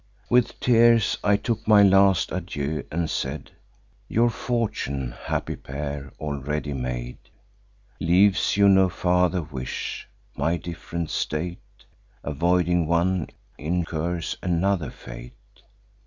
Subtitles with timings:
[0.31, 3.51] "With tears I took my last adieu, and said:
[4.07, 7.19] 'Your fortune, happy pair, already made,
[7.99, 10.07] Leaves you no farther wish.
[10.35, 11.85] My diff'rent state,
[12.23, 13.27] Avoiding one,
[13.59, 15.33] incurs another fate.